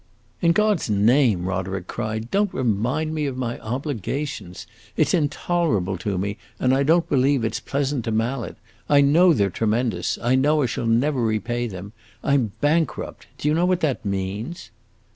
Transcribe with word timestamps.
"In 0.41 0.51
God's 0.53 0.89
name," 0.89 1.45
Roderick 1.45 1.85
cried, 1.85 2.31
"don't 2.31 2.51
remind 2.55 3.13
me 3.13 3.27
of 3.27 3.37
my 3.37 3.59
obligations! 3.59 4.65
It 4.97 5.09
's 5.09 5.13
intolerable 5.13 5.95
to 5.99 6.17
me, 6.17 6.37
and 6.59 6.73
I 6.73 6.81
don't 6.81 7.07
believe 7.07 7.45
it 7.45 7.53
's 7.53 7.59
pleasant 7.59 8.05
to 8.05 8.11
Mallet. 8.11 8.55
I 8.89 9.01
know 9.01 9.31
they 9.31 9.45
're 9.45 9.51
tremendous 9.51 10.17
I 10.19 10.33
know 10.33 10.63
I 10.63 10.65
shall 10.65 10.87
never 10.87 11.21
repay 11.21 11.67
them. 11.67 11.91
I 12.23 12.33
'm 12.33 12.51
bankrupt! 12.61 13.27
Do 13.37 13.47
you 13.47 13.53
know 13.53 13.67
what 13.67 13.81
that 13.81 14.03
means?" 14.03 14.71